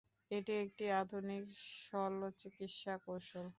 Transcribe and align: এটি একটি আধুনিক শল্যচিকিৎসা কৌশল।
এটি 0.31 0.53
একটি 0.63 0.85
আধুনিক 1.01 1.43
শল্যচিকিৎসা 1.79 2.93
কৌশল। 3.05 3.47